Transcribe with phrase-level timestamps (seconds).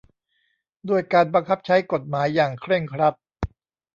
[0.89, 3.15] ด้วยการบังคับใช้กฎหมายอย่างเคร่งครัด